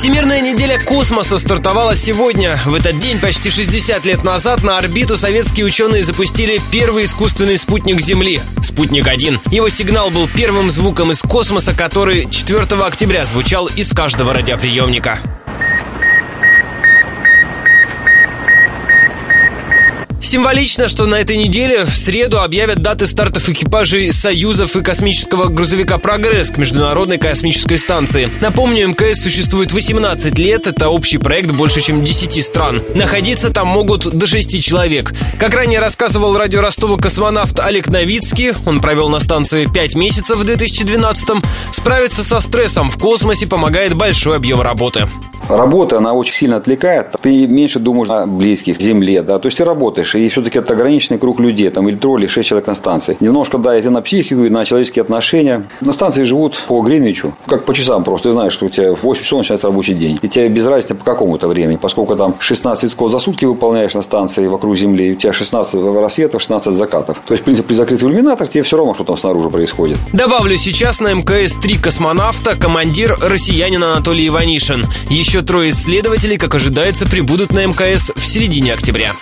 [0.00, 2.56] Всемирная неделя космоса стартовала сегодня.
[2.64, 8.00] В этот день, почти 60 лет назад, на орбиту советские ученые запустили первый искусственный спутник
[8.00, 9.40] Земли– «Спутник-1».
[9.50, 15.18] Его сигнал был первым звуком из космоса, который 4 октября звучал из каждого радиоприемника.
[20.30, 25.98] Символично, что на этой неделе в среду объявят даты стартов экипажей Союзов и космического грузовика
[25.98, 28.30] «Прогресс» к Международной космической станции.
[28.40, 32.80] Напомню, МКС существует 18 лет, это общий проект больше, чем 10 стран.
[32.94, 35.12] Находиться там могут до 6 человек.
[35.40, 40.42] Как ранее рассказывал радио Ростова космонавт Олег Новицкий, он провел на станции 5 месяцев в
[40.42, 41.42] 2012-м,
[41.72, 45.08] справиться со стрессом в космосе помогает большой объем работы.
[45.50, 47.16] Работа, она очень сильно отвлекает.
[47.20, 49.38] Ты меньше думаешь о близких, земле, да.
[49.38, 52.66] То есть ты работаешь, и все-таки это ограниченный круг людей, там, или или шесть человек
[52.66, 53.16] на станции.
[53.20, 55.64] Немножко давит и на психику, и на человеческие отношения.
[55.80, 58.28] На станции живут по Гринвичу, как по часам просто.
[58.28, 60.18] Ты знаешь, что у тебя в 8 часов начинается рабочий день.
[60.22, 64.02] И тебе без разницы по какому-то времени, поскольку там 16 витков за сутки выполняешь на
[64.02, 67.18] станции вокруг Земли, и у тебя 16 рассветов, 16 закатов.
[67.26, 69.98] То есть, в принципе, при закрытых иллюминаторах тебе все равно, что там снаружи происходит.
[70.12, 74.86] Добавлю, сейчас на МКС три космонавта, командир россиянин Анатолий Иванишин.
[75.40, 79.14] Еще трое исследователей, как ожидается, прибудут на МКС в середине октября.